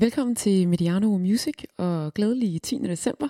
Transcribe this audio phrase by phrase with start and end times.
[0.00, 2.78] Velkommen til Mediano Music og glædelig 10.
[2.78, 3.28] december.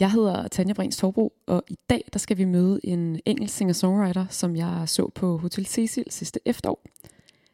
[0.00, 4.24] Jeg hedder Tanja Brins Torbro, og i dag der skal vi møde en engelsk singer-songwriter,
[4.30, 6.82] som jeg så på Hotel Cecil sidste efterår.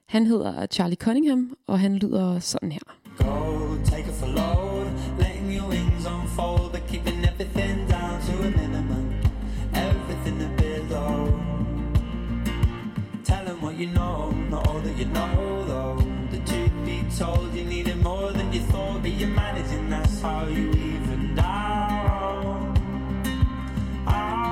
[0.07, 2.81] Han hedder Charlie Cunningham, og han lyder sådan her.
[3.19, 4.87] Go, take it for load,
[5.19, 9.05] letting your wings unfold, but keeping everything down to a minimum,
[9.75, 11.27] everything a bit low.
[13.25, 14.19] Tell them what you know,
[14.51, 15.99] not all that you know though.
[16.33, 18.04] The truth be told, you need a
[18.55, 22.77] you thought, that you're managing, that's how you even down.
[24.07, 24.45] Oh.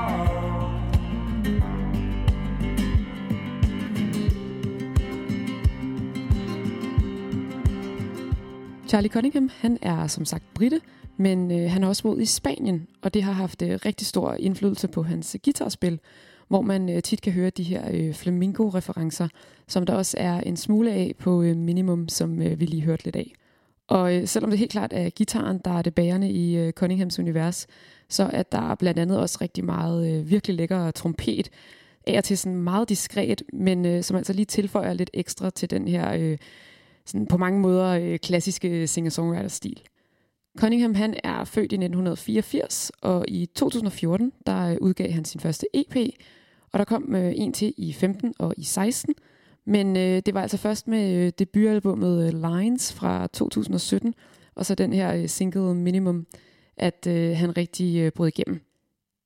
[8.89, 10.81] Charlie Cunningham, han er som sagt britte,
[11.17, 14.35] men øh, han har også boet i Spanien, og det har haft øh, rigtig stor
[14.35, 16.01] indflydelse på hans guitarspil,
[16.49, 19.29] hvor man øh, tit kan høre de her øh, flamingo-referencer,
[19.69, 23.05] som der også er en smule af på øh, Minimum, som øh, vi lige hørte
[23.05, 23.33] lidt af.
[23.93, 27.19] Og øh, selvom det helt klart er gitaren, der er det bærende i øh, Cunninghams
[27.19, 27.67] univers,
[28.09, 31.51] så er der blandt andet også rigtig meget øh, virkelig lækker trompet,
[32.07, 35.71] af og til sådan meget diskret, men øh, som altså lige tilføjer lidt ekstra til
[35.71, 36.39] den her øh,
[37.07, 39.83] sådan på mange måder øh, klassiske singer-songwriter-stil.
[40.59, 45.67] Cunningham han er født i 1984, og i 2014 der øh, udgav han sin første
[45.75, 45.97] EP,
[46.73, 49.15] og der kom øh, en til i 15 og i 16.
[49.65, 54.15] Men øh, det var altså først med øh, debutalbummet øh, Lines fra 2017,
[54.55, 56.27] og så den her øh, single Minimum,
[56.77, 58.61] at øh, han rigtig øh, brød igennem.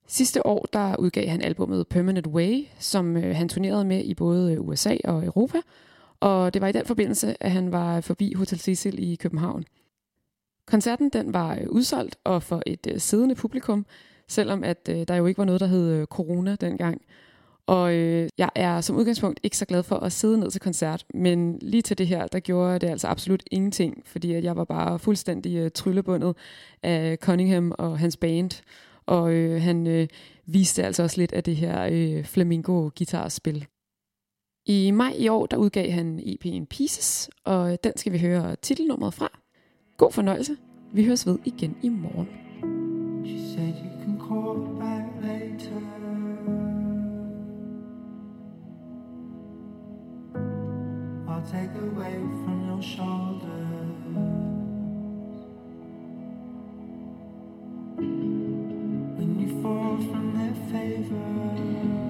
[0.09, 4.53] Sidste år der udgav han albummet Permanent Way, som øh, han turnerede med i både
[4.53, 5.59] øh, USA og Europa,
[6.21, 9.65] og det var i den forbindelse, at han var forbi Hotel Cecil i København.
[10.67, 13.87] Koncerten den var øh, udsolgt og for et øh, siddende publikum,
[14.29, 17.03] selvom at øh, der jo ikke var noget, der hed øh, corona dengang.
[17.67, 21.05] Og øh, jeg er som udgangspunkt ikke så glad for at sidde ned til koncert,
[21.15, 24.65] men lige til det her, der gjorde det altså absolut ingenting, fordi at jeg var
[24.65, 26.37] bare fuldstændig øh, tryllebundet
[26.83, 28.63] af Cunningham og hans band.
[29.07, 30.09] Og øh, han øh,
[30.47, 33.67] viste altså også lidt af det her øh, flamingo-guitarspil.
[34.67, 39.15] I maj i år, der udgav han EP'en Pieces, og den skal vi høre titelnummeret
[39.15, 39.41] fra.
[39.97, 40.57] God fornøjelse.
[40.93, 42.29] Vi høres ved igen i morgen.
[43.27, 44.86] She said you can call
[51.53, 53.47] take away from your shoulders.
[59.17, 62.06] When you fall from their favor.